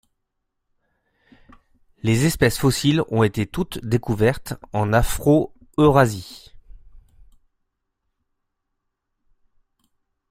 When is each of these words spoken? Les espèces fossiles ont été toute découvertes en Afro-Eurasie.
Les 2.01 2.25
espèces 2.25 2.57
fossiles 2.57 3.03
ont 3.09 3.21
été 3.21 3.45
toute 3.45 3.77
découvertes 3.85 4.55
en 4.73 4.93
Afro-Eurasie. 4.93 6.55